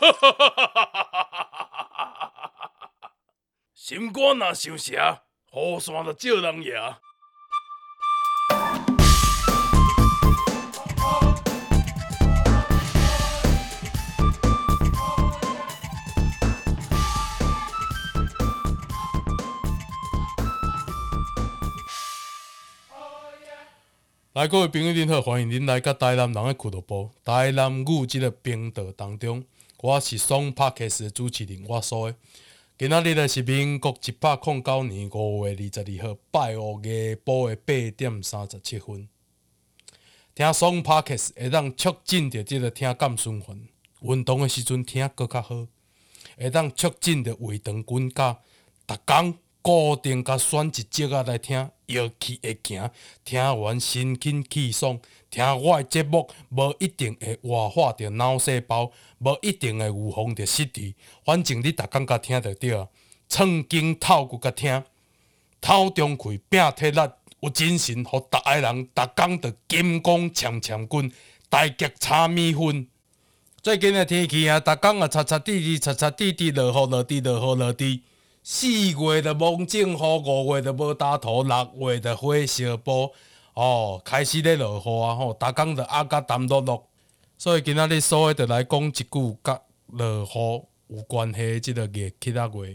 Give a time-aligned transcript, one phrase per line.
[0.00, 1.20] 哈哈哈哈哈！
[3.90, 6.72] 心肝若想吃，雨伞就借人爷。
[24.34, 29.44] 来，各位朋友您好，欢迎您来到台南人的俱乐部，台南语这个频道当中。
[29.80, 32.14] 我是双 Podcast 的主持人，我说。
[32.80, 39.06] 今仔日呢是民国一百零九年五月二十二号，拜五夜晡的八点三十七分。
[40.34, 43.68] 听爽 p o d c a s 会当促进着即个听感循环，
[44.00, 45.66] 运动的时阵听阁较好，
[46.38, 48.38] 会当促进着胃肠滚加，
[48.86, 52.90] 逐工固定甲选一集仔来听，药气会行，
[53.22, 54.98] 听完神清气爽。
[55.28, 58.90] 听我的节目，无一定会活化着脑细胞，
[59.20, 62.86] 无一定会有风着失地，反正你逐工甲听着对。
[63.28, 64.82] 创经透骨甲听，
[65.60, 67.10] 透中开，拼体力，
[67.40, 71.12] 有精神，互逐个人逐工着金光闪闪滚，
[71.48, 72.88] 大吉炒米粉。
[73.62, 78.02] 最近的天气啊，逐工啊，擦擦滴滴，擦擦滴滴，落雨落滴，落雨落滴。
[78.42, 83.12] 四月的蒙正雨，五月的无大土，六月的火烧波。
[83.54, 85.14] 哦，开始咧落雨啊！
[85.14, 86.82] 吼，逐工着压甲澹漉漉，
[87.42, 92.66] 所以今仔日所以着来讲一句甲落雨有关系的即个热气仔话。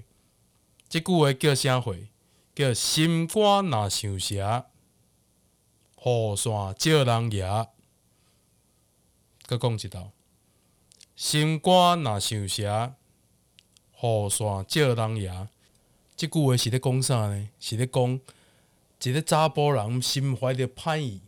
[0.89, 1.95] 即句话叫啥话？
[2.55, 4.33] 叫心肝若想食，
[6.03, 7.67] 雨伞借人爷。
[9.45, 10.11] 搁讲一道，
[11.15, 12.63] 心肝若想食，
[14.01, 15.47] 雨伞借人爷。
[16.15, 17.49] 即句话是咧讲啥呢？
[17.59, 18.19] 是咧讲。
[19.03, 21.21] 一个查甫人心怀着歹意，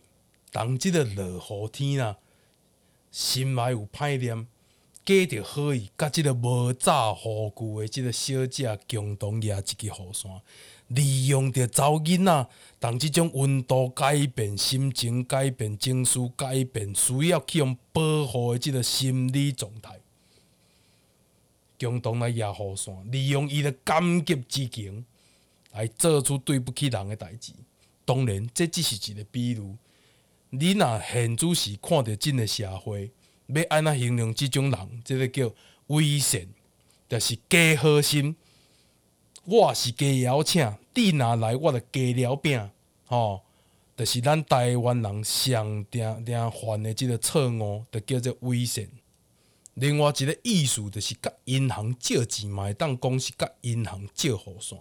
[0.52, 2.18] 当即个落雨天啊，
[3.18, 4.46] 心内有歹念，
[5.04, 10.40] 过着好意，甲即个无早无旧的即个小姐共同抓一支雨伞，
[10.90, 20.00] 利用着查某囡仔，当即种温度改变、心情改变、情绪改变，需要去用保护的即个心理状态，
[21.80, 25.04] 共同来抓雨伞，利用伊的感激之情。
[25.74, 27.52] 来做出对不起人的代志，
[28.04, 29.76] 当然这只是一个比喻。
[30.50, 33.12] 你若现主时看到真个社会，
[33.48, 35.02] 要安怎形容这种人？
[35.04, 35.54] 这个叫
[35.88, 36.48] 伪善，
[37.10, 38.36] 就是假好心。
[39.44, 42.70] 我是假邀请，你若来，我就假了饼。
[43.06, 43.42] 吼，
[43.96, 48.88] 就是咱台湾人上定定犯的这个错误，就叫做伪善。
[49.74, 54.80] 另外一个意思，就是甲银行借钱嘛，会当讲是甲银行借雨伞。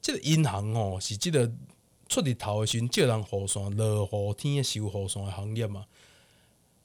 [0.00, 1.50] 即个银行吼是即个
[2.08, 5.86] 出日头诶时阵借人雨伞，落雨天诶收雨伞诶行业嘛。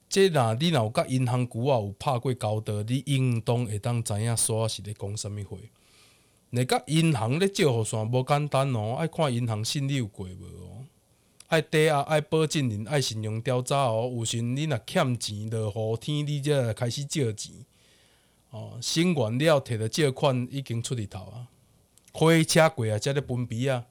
[0.08, 5.56] 即若你若有甲银行龟仔有拍过交道，你应当会当知影煞是咧讲啥物话。
[6.50, 10.84] 你甲银行咧借雨伞无简单哦，爱看银行信你有过无哦，
[11.46, 14.12] 爱抵押、爱保证人、爱信用调查哦。
[14.16, 17.54] 有时你若欠钱，落雨天你才来开始借钱
[18.50, 21.46] 哦，申完了摕着借款已经出日头啊。
[22.12, 23.86] 火车过啊，才咧分批啊！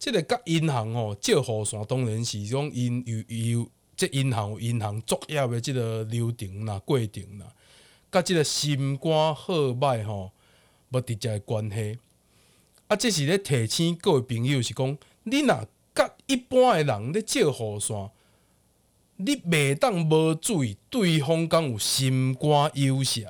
[0.00, 3.18] 即个甲银行吼借雨伞，当然是种因有
[3.58, 7.52] 有即银行有银行作业的即个流程啦、过程啦，
[8.10, 10.32] 甲即个心肝好歹吼
[10.88, 11.98] 无直接的关系。
[12.88, 18.10] 啊，这是咧提醒各位朋友是讲，你若甲一般的人咧借雨伞，
[19.16, 23.20] 你袂当无注意对方敢有心肝有啥，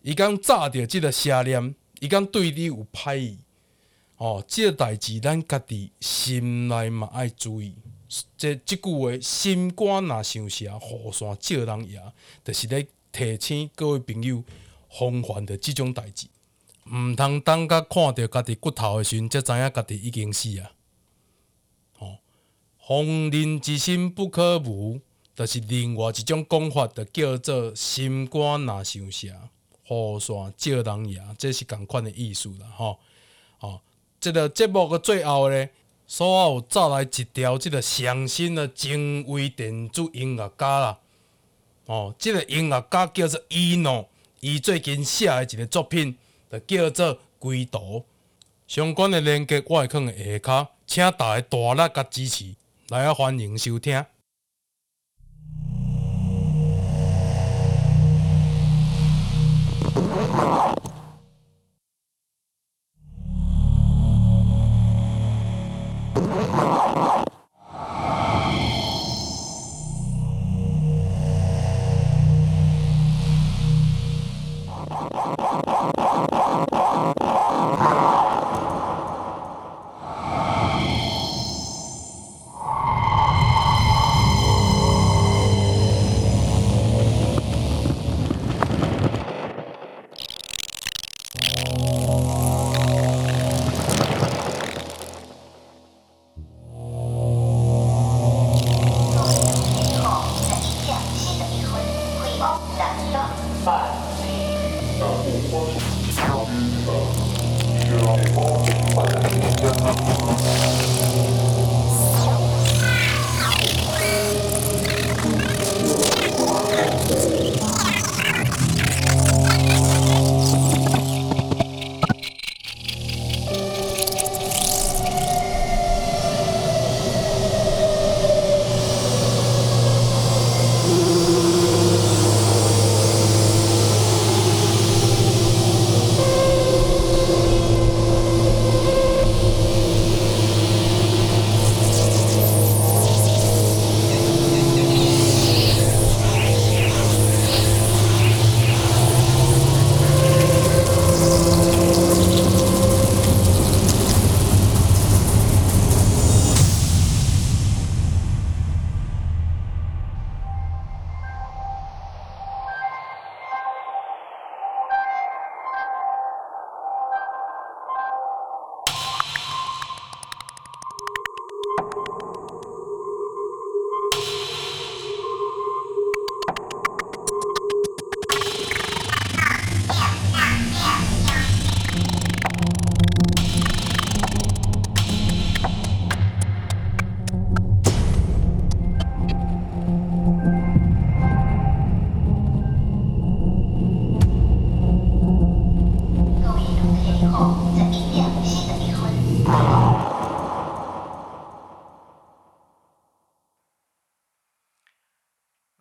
[0.00, 1.74] 伊敢炸着即个邪念。
[2.00, 3.38] 伊讲对你有歹意，
[4.24, 7.74] 哦，这代志咱家己心内嘛爱注意。
[8.38, 12.02] 这这句话，心肝若想食，雨伞借人也，
[12.42, 14.42] 就是咧提醒各位朋友
[14.88, 16.28] 防范着这种代志，
[16.86, 20.72] 毋通等甲看着家己骨头的时阵，才知影家己已经死啊！
[21.98, 22.18] 哦，
[22.78, 25.02] 防人之心不可无，
[25.34, 29.26] 就是另外一种讲法，就叫做心肝若想食。
[29.26, 32.98] 雨伞借人也，这是共款的意思啦，吼
[33.60, 33.82] 哦，
[34.24, 35.68] 这个节目的最后咧，
[36.06, 40.98] 所有再来一条这个上新的前卫电子音乐家啦，
[41.84, 44.08] 哦，这个音乐家叫做伊诺，
[44.40, 46.16] 伊最近写的一个作品
[46.50, 48.06] 就叫做归途。
[48.66, 52.54] 相关的连接我会放在下骹，请大家大力甲支持，
[52.88, 54.06] 来啊欢迎收听。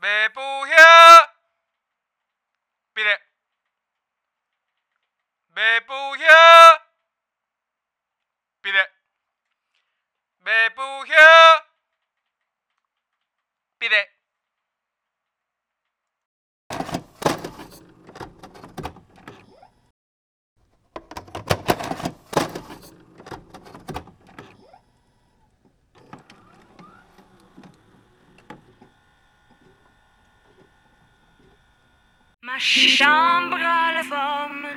[0.03, 0.43] Beppo!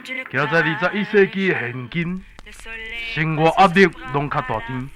[0.06, 2.24] 徛在二十一世纪的现今，
[3.12, 4.88] 生活压力拢较大天。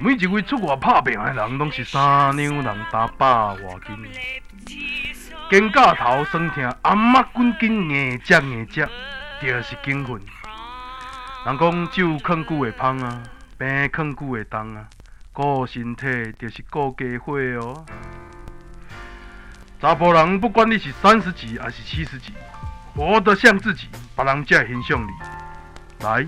[0.00, 4.10] 每一位出外打拼的人，拢是三两人打百外斤。
[5.50, 8.88] 肩胛头酸痛，阿妈滚筋硬只硬只，
[9.42, 10.18] 就是精神。
[11.44, 13.22] 人讲酒藏久会芳啊，
[13.58, 14.86] 病藏久会重啊，
[15.34, 16.06] 顾身体
[16.38, 17.84] 就是顾家伙哦。
[19.82, 22.32] 查甫人不管你是三十几还是七十几，
[22.94, 25.10] 活得像自己，别人才会欣赏你。
[26.04, 26.26] 来，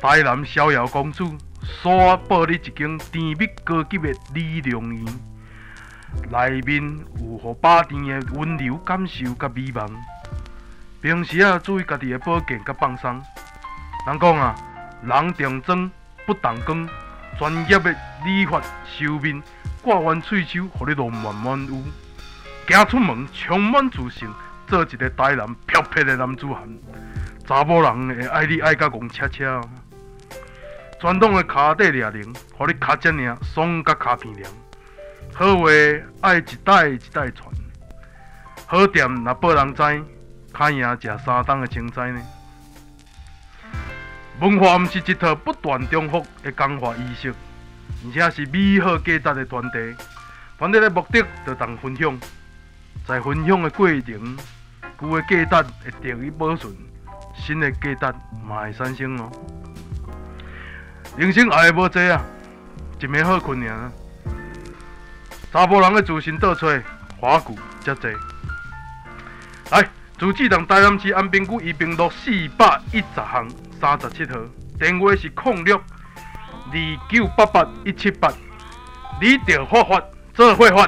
[0.00, 5.04] 台南逍遥公主，刷报你一间甜蜜高级的理容院，
[6.30, 9.86] 内面有互百甜的温柔感受甲美梦。
[11.02, 13.22] 平时啊，注意家己的保健甲放松。
[14.06, 14.54] 人讲啊，
[15.02, 15.90] 人重妆
[16.24, 16.88] 不重工，
[17.38, 19.42] 专业的理发修面，
[19.82, 21.82] 挂完喙须，互你容满满有。
[22.66, 24.28] 行出门充满自信，
[24.66, 26.68] 做一个台南漂泊的男子汉。
[27.46, 29.60] 查某人会爱你爱甲戆恰恰。
[30.98, 34.50] 传统的脚底抓铃，互你脚趾领爽甲脚皮凉。
[35.32, 35.70] 好话
[36.22, 37.48] 爱一代一代传，
[38.66, 40.04] 好店若无人知，
[40.52, 42.20] 较赢食三冬的青菜呢。
[44.40, 47.34] 文化毋是一套不断重复的讲话仪式，
[48.06, 49.94] 而且是美好价值的传递。
[50.58, 52.18] 传递的目的就当分享。
[53.06, 54.36] 在分享的过程，
[55.00, 56.74] 旧的价值会得以保存，
[57.34, 59.30] 新的价值嘛会产生哦。
[61.16, 62.22] 人生爱的无多啊，
[63.00, 63.90] 一暝好困尔。
[65.52, 66.68] 查甫人的自信倒找，
[67.18, 68.10] 花骨才多。
[69.70, 69.88] 来，
[70.18, 73.48] 朱志东台南市安平区宜平路四百一十巷
[73.80, 74.38] 三十七号，
[74.78, 78.30] 电话是零六二九八八一七八，
[79.20, 80.02] 你着发发
[80.34, 80.86] 做会发，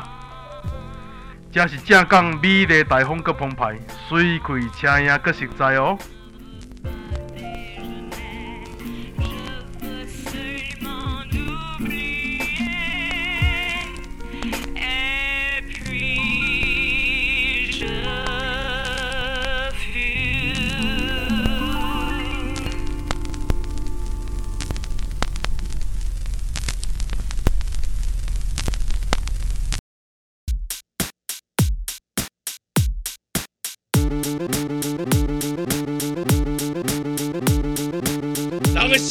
[1.59, 3.77] 真是正港美丽大方阁澎湃，
[4.09, 4.45] 水气
[4.81, 5.99] 车影阁实在哦。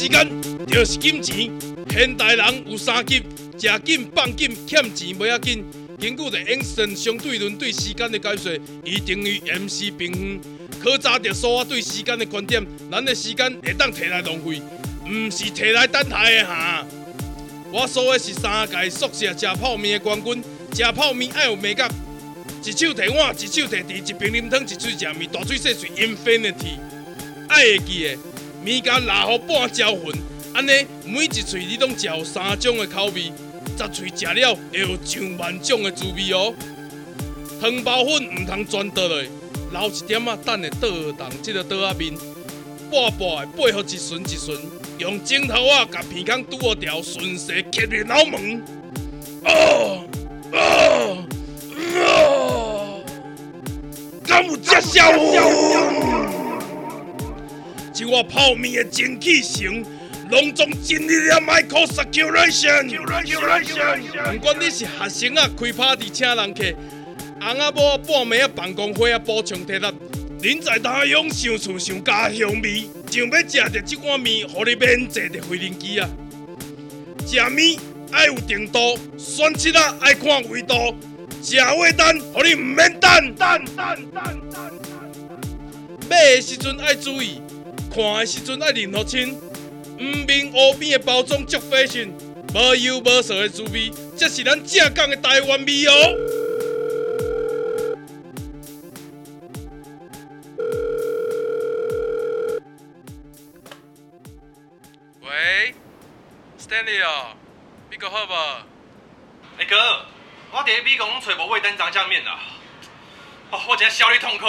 [0.08, 0.26] 时间
[0.66, 1.52] 就是金钱，
[1.90, 3.22] 现代人有三急：
[3.58, 5.62] 食紧、放紧、欠钱袂要紧。
[6.00, 10.40] 根据着英森相对论对时间的解说，伊等于 MC 平方。
[10.82, 14.62] 考察着所有对时间的观点，咱的时间会当摕来浪费，
[15.04, 16.86] 毋是摕来等待的哈。
[17.70, 21.86] 我说的是三届宿舍食泡面的冠军，食泡面爱有美感，
[22.64, 26.78] 一手提碗，一手提箸，一边啉汤，一嘴食面，大嘴细嘴，Infinity，
[27.48, 28.18] 爱会记的。
[28.64, 30.12] 面甲拉予半焦混，
[30.54, 30.72] 安尼
[31.04, 33.32] 每一喙你拢嚼三种的口味，
[33.76, 36.52] 十喙食了会有上万种的滋味哦。
[37.60, 39.22] 汤包粉毋通全倒落，
[39.72, 42.14] 留一点仔等下倒动这个倒仔面，
[42.90, 44.58] 半半的配合一顺一顺，
[44.98, 48.62] 用指头仔甲鼻孔拄好条，顺势吸入脑门。
[49.44, 50.04] 哦
[50.52, 51.24] 哦
[51.96, 53.00] 哦！
[54.26, 55.12] 敢有这效
[58.06, 58.06] 果？
[58.06, 59.84] 是我泡面的精气神，
[60.30, 62.96] 隆重经历了 Michael Circulation。
[64.32, 66.62] 不管你是学生啊，开 party 请人客，
[67.40, 69.92] 翁仔某半暝啊办公会啊补充体力，
[70.40, 76.08] 人在他乡想厝想家乡味，想要食着这碗面，互你免坐着飞轮机啊！
[77.26, 77.76] 食面
[78.12, 80.94] 爱有程度，选择啊爱看味道，
[81.42, 83.34] 食话等，互你唔免等。
[83.34, 84.80] 等等等等，
[86.08, 87.42] 买的时阵爱注意。
[87.98, 89.36] 看的时阵爱认好清，
[89.98, 92.16] 毋明乌边的包装足费信，
[92.54, 95.92] 无油无色的滋味，才是咱正港的台湾味哦。
[105.22, 105.74] 喂
[106.56, 107.34] ，Stanley 哦，
[107.90, 108.32] 你阁好无？
[109.58, 109.76] 哎、欸、哥，
[110.52, 112.38] 我伫美国拢找无味登炸酱面啦，
[113.50, 114.46] 哦，我真小你痛苦，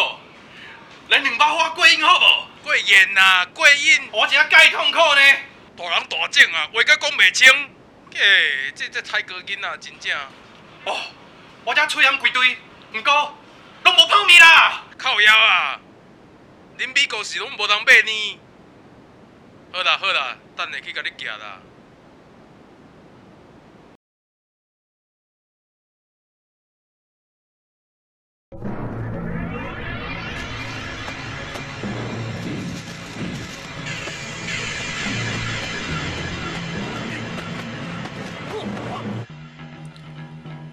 [1.10, 2.49] 来两包花桂英好无？
[2.64, 4.10] 过瘾啊，过瘾！
[4.12, 5.22] 我真介痛苦呢。
[5.78, 7.48] 大人大正啊，话甲讲袂清。
[8.14, 10.18] 诶、欸，这这太过瘾啊，真正。
[10.86, 10.98] 哦，
[11.64, 12.58] 我这喙炎规堆，
[12.94, 13.38] 毋过
[13.84, 14.84] 拢无泡面啦。
[14.98, 15.80] 靠腰啊！
[16.78, 18.40] 恁美国是拢无人买呢。
[19.72, 21.60] 好啦好啦，等下去甲你寄啦。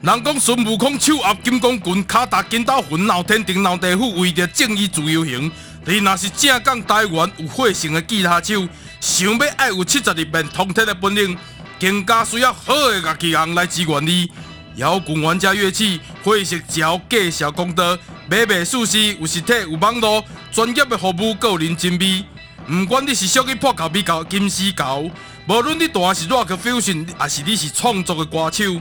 [0.06, 5.50] 人讲孙悟空手握金刚棍，脚踏筋斗云，闹天庭闹地府，为着正义自由行。
[5.84, 8.68] 你若是正港台湾有血性的吉他手，
[9.00, 11.36] 想要爱有七十二变通天的本领，
[11.80, 14.30] 更加需要好的乐器行来支援你。
[14.76, 17.98] 摇滚玩家乐器会是交介绍公道，
[18.30, 20.22] 买卖舒适，有实体有网络，
[20.52, 22.24] 专业的服务，个人真美。
[22.68, 25.10] 不管你是属于破口比较金丝猴，
[25.48, 28.80] 无论你弹是 Rock Fusion，还是你是创作的歌手。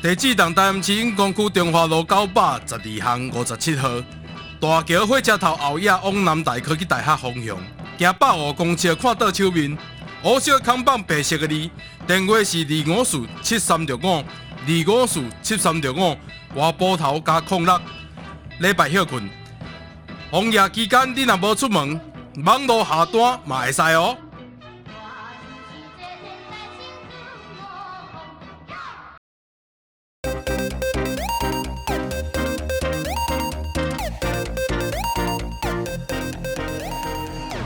[0.00, 3.88] 地址：台市永光区中华路九百十二巷五十七号。
[4.60, 7.56] 大桥火车头后野往南大科技大学方向，
[7.98, 9.76] 行百五公司看到手面，
[10.22, 11.70] 乌色的看板白色的字，
[12.06, 14.24] 电话是二五四七三六五二
[14.86, 16.16] 五四七三六五，
[16.54, 17.80] 外埔头加空六。
[18.60, 19.28] 礼拜休困，
[20.30, 22.00] 红叶期间你若无出门，
[22.44, 24.16] 网络下单嘛会使哦。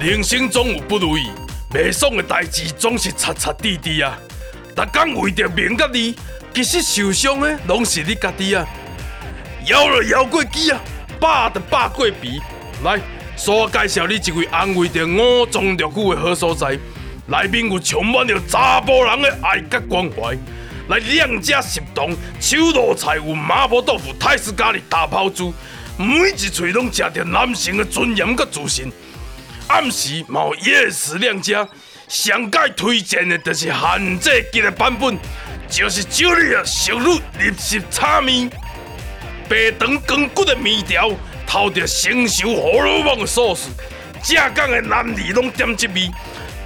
[0.02, 1.28] 人生总有不如意，
[1.72, 4.18] 袂爽的代志总是擦擦滴滴啊！
[4.74, 6.16] 逐天为着名甲利，
[6.52, 8.66] 其实受伤的拢是你家己啊！
[9.68, 10.80] 摇了摇过机啊，
[11.20, 12.40] 霸的霸过皮。
[12.82, 12.98] 来，
[13.36, 16.76] 所我介绍你一位安慰着五脏六腑的好所在，
[17.26, 20.36] 内面有充满着查甫人的爱甲关怀。
[20.88, 25.54] 来靓家食堂，手路菜有麻婆豆腐、泰式咖喱、大泡猪，
[25.96, 28.90] 每一喙拢食着男性的尊严甲自信。
[29.72, 31.66] 暗时嘛有夜市两家，
[32.06, 35.18] 上界推荐的就是限制级的版本，
[35.66, 38.50] 就是少你啊熟女入食炒面，
[39.48, 41.10] 白长光骨的面条，
[41.46, 43.68] 透着成熟荷尔蒙的 sauce，
[44.22, 46.10] 正港的男儿拢点这味，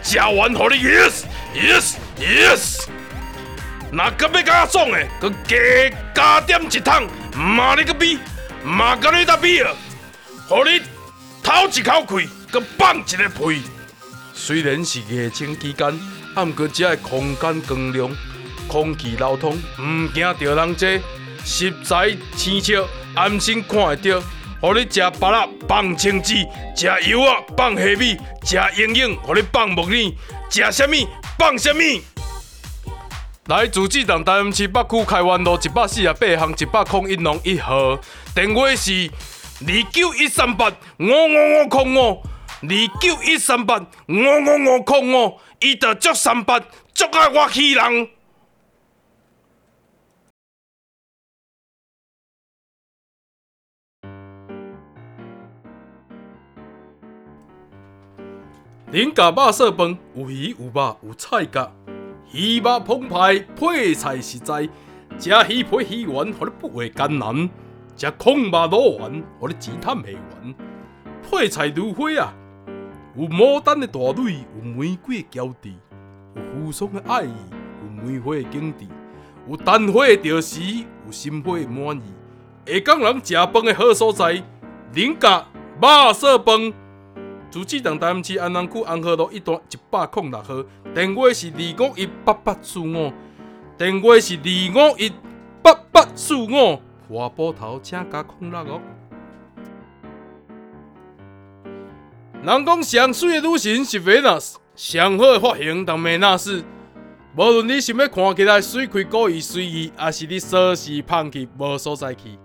[0.02, 1.22] 食完互你 yes
[1.54, 2.88] yes yes。
[3.92, 8.18] 那个要加爽的，佮加加点一桶，麻你个逼，
[8.64, 9.70] 麻甲你搭逼啊，
[10.48, 10.82] 互你
[11.40, 12.28] 透一口气。
[12.56, 13.62] 佮放一个屁，
[14.32, 15.86] 虽然是疫情期间，
[16.34, 18.16] 啊，毋过遮个空间光亮，
[18.66, 21.00] 空气流通，毋惊着人济，
[21.44, 24.22] 实在清澈，安心看会到。
[24.58, 26.34] 互你食芭乐放青籽，
[26.74, 30.12] 食油啊放虾米，食营养，互你放木耳，
[30.48, 31.06] 食虾米
[31.38, 32.00] 放虾米。
[33.48, 38.00] 来自治党台南市北区开元路一百四十八巷一百空一弄一号，
[38.34, 39.10] 电话是
[39.60, 42.22] 二九一三八五五五空五。
[42.62, 42.68] 二
[43.00, 46.58] 九一三八五五五空五，伊着足三八，
[46.94, 48.08] 足爱我欺人。
[58.90, 61.70] 林家肉色饭有鱼有肉有菜甲，
[62.32, 64.66] 鱼肉澎湃，配菜实在，
[65.18, 67.50] 食鱼配鱼丸，互你不会艰难；
[67.98, 70.54] 食空肉卤丸，互你只贪袂完，
[71.22, 72.32] 配菜如花啊！
[73.16, 75.74] 有牡丹的大蕊，有玫瑰的娇滴，
[76.34, 77.32] 有扶桑的爱意，
[77.82, 78.86] 有梅花的景致，
[79.48, 80.60] 有丹花的调时，
[81.06, 82.02] 有心花的满意。
[82.66, 84.42] 下港人食饭的好所在，
[84.92, 85.46] 林家
[85.80, 86.72] 肉色饭。
[87.48, 93.10] 自治党台南市安南区安和路一段一百零六号，电话是二五一八八四五，
[93.78, 95.10] 电话是二五一
[95.62, 96.78] 八八四五。
[97.08, 98.80] 华波头请加空六哦。
[102.46, 106.62] 人讲上水的女神是 Venus，上好的发型当美纳斯。
[107.36, 112.38] 无论你想要看起来水亏故意随意，还是你锁匙放弃无所在去，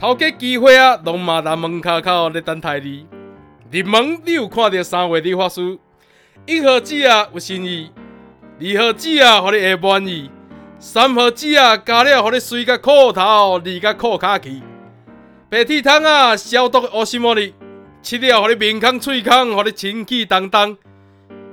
[0.00, 3.06] 头家机会啊，拢嘛在门口口咧等待你。
[3.70, 5.78] 入门你有看到三位理发师，
[6.46, 7.90] 一号指啊有新意，
[8.58, 10.30] 二号指啊互你会满意，
[10.78, 14.62] 三号指啊加了互你水甲裤头，二甲裤卡去，
[15.50, 17.52] 白铁汤啊消毒乌西莫哩。
[18.04, 20.76] 吃了，互你面孔、喙孔，互你清气荡荡；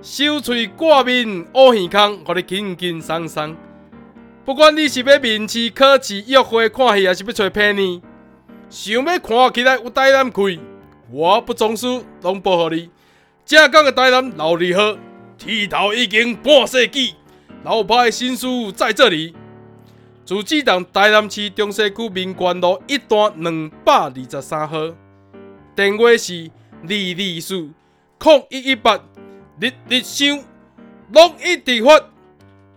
[0.02, 3.56] 收喙挂面，乌耳孔，互你轻轻松松。
[4.44, 8.02] 不管你是要面试、考试、约会、看戏，还是要找便宜，
[8.70, 10.60] 想要看起来有台南气，
[11.10, 12.90] 我不装输，拢保护你。
[13.46, 14.98] 正港的台南老字号，
[15.38, 17.16] 剃头已经半世纪，
[17.64, 19.34] 老派的新书在这里。
[20.26, 24.78] 自治党台南市中西区民权路一段两百二十三号。
[25.76, 26.52] 电话是
[26.84, 29.00] 二二四零一一八，
[29.60, 30.44] 日日想，
[31.14, 31.92] 拢一直发。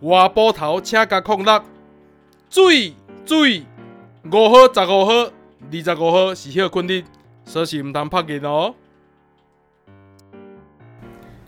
[0.01, 1.63] 外埔头请加空六，
[2.51, 3.65] 水水
[4.31, 5.13] 五号十五号
[5.73, 7.03] 二十五号是休困日，
[7.45, 8.75] 所以唔通拍紧哦。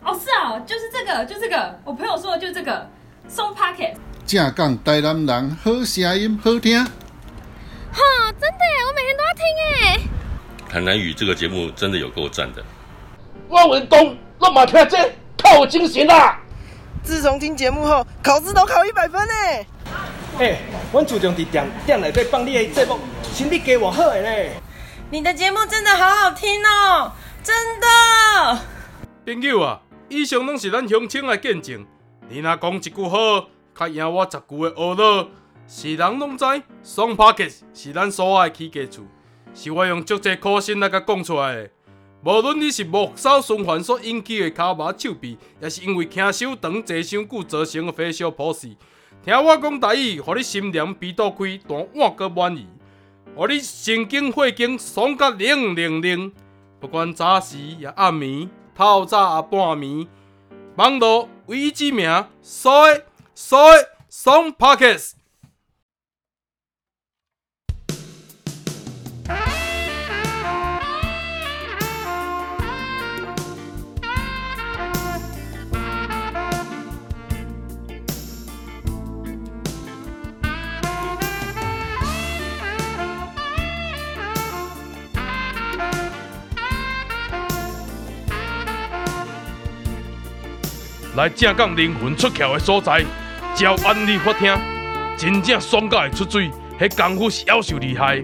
[0.03, 2.89] 哦，是啊，就是这个，就这个，我朋友说的就这个，
[3.27, 3.95] 送 packet。
[4.25, 6.91] 正港台南人好声音好听，哈，
[8.39, 9.66] 真的，我每天都要听诶。
[10.77, 12.63] 台南语这个节目真的有够赞的。
[13.49, 16.37] 汪文东，那马天真太有精神啦！
[17.01, 19.33] 自从听节目后，考试都考一百分呢。
[20.37, 20.59] 哎、欸，
[20.91, 24.51] 我注重在点点来对帮你的节目，心力给我好的嘞。
[25.09, 27.11] 你的节目真的好好听哦，
[27.41, 28.59] 真的。
[29.25, 31.87] 朋友啊，以上拢是咱乡亲的见证，
[32.29, 35.27] 你若讲一句好，较赢我十句的恶乐。
[35.67, 36.45] 是人拢知，
[36.83, 39.01] 双 Podcast 是咱所爱起家厝。
[39.59, 41.69] 是我用足济苦心来甲讲出来的。
[42.23, 48.67] 无论你是末梢循环所引起的骹麻手臂，也是因为骑伤长坐伤久造成的火烧破死，
[49.25, 52.67] 听我讲台语，互你心凉鼻肚开，但我阁满意，
[53.35, 56.31] 互你神经血经爽甲灵灵灵。
[56.79, 60.07] 不管早时也暗暝，透早也半暝，
[60.75, 62.07] 网络唯一之名，
[62.43, 62.85] 爽
[63.33, 63.59] 爽
[64.07, 65.16] 爽 Podcast。
[91.17, 93.03] 来正港灵魂出窍的所在，
[93.55, 94.55] 招安利法听，
[95.17, 98.17] 真正爽到会出水，迄功夫是夭寿厉害。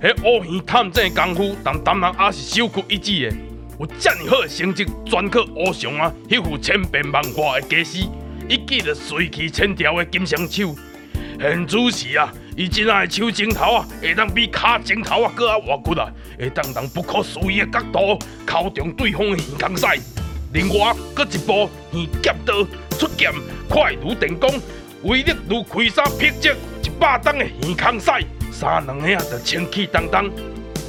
[0.00, 3.36] 迄乌鱼探针的功夫，但当然也是首屈一指的。
[3.78, 8.08] 有遮尔好的成绩，专靠乌上啊，迄副千变万化的架势，
[8.48, 10.74] 一记着随气千条的金双手。
[11.38, 19.98] 现主时啊，伊即仔的手指头啊，会当比脚指头啊，搁较活骨啊，会当从不可思议的角度敲中对方的耳孔塞。
[20.54, 22.64] 另外，搁一部耳剑刀
[22.98, 23.30] 出剑，
[23.68, 24.50] 快如电光，
[25.02, 30.30] 威力如开山劈石，一百吨的耳孔塞，三两下就清气荡荡。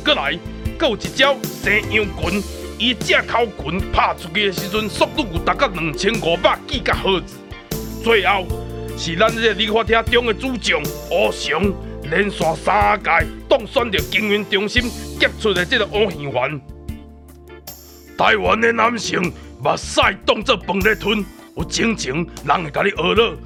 [0.02, 0.40] 搁来，
[0.78, 2.42] 搁有一招西洋拳，
[2.78, 7.36] 伊这口拳拍出去的时阵，速度有达到两千五百几甲赫兹。
[8.02, 8.46] 最后
[8.98, 11.62] 是咱这个理发厅中的主将乌翔，
[12.10, 16.58] 连续三届当选着经营中心杰出的这个乌鱼丸。
[18.18, 19.22] 台湾的男性。
[19.62, 21.26] 目屎当做饭来吞，
[21.58, 23.38] 有情情人会甲你学了。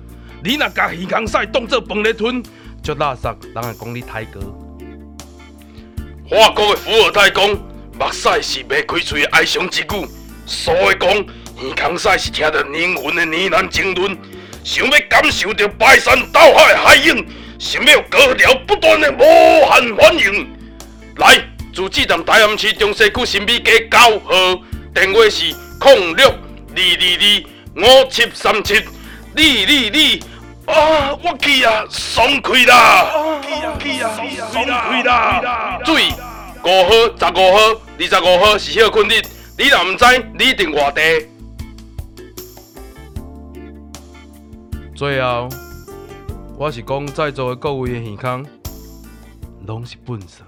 [0.43, 2.43] 你若甲耳孔屎当做饭来吞，
[2.83, 4.39] 就垃圾人会讲你太哥。
[6.29, 10.07] 法国的伏尔泰讲，目屎是未开嘴的哀伤之语。
[10.45, 14.15] 所以讲，耳孔屎是听着灵魂的呢喃经纶。
[14.63, 17.25] 想要感受着排山倒海的海涌，
[17.57, 20.47] 想要高潮不断的无限欢迎。
[21.17, 24.61] 来，自治站大安市中西区新美街九号，
[24.93, 25.62] 电话是。
[25.85, 26.35] 零六二
[26.75, 28.83] 二二五七三七，
[29.35, 30.23] 你你你
[30.65, 31.17] 啊！
[31.21, 33.11] 我去啊，爽快啦！
[33.13, 34.15] 我去啊，
[34.51, 35.79] 爽快啦！
[35.83, 36.11] 注意，
[36.63, 39.21] 五号、十五号、二十五号是休困日，
[39.57, 40.05] 你若唔知，
[40.37, 41.27] 你一定外地。
[44.95, 45.49] 最后，
[46.57, 48.45] 我是讲在座的各位的耳孔，
[49.65, 50.43] 拢是笨色。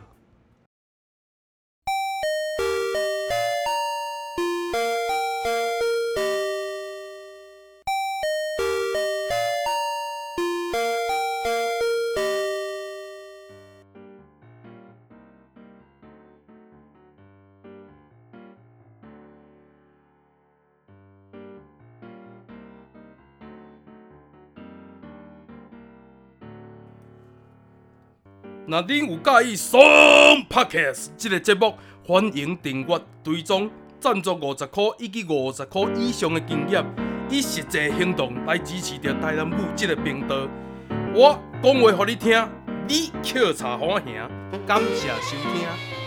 [28.75, 29.81] 若恁有介意双
[30.49, 31.73] Podcast 这个节目，
[32.05, 36.85] 欢迎订阅、追踪、赞助五十块以及五十块以上的金额，
[37.29, 40.35] 以实际行动来支持着台南母这个频道。
[41.13, 42.49] 我讲话给你听，
[42.85, 44.29] 你笑茶欢迎，
[44.67, 46.04] 感谢收听。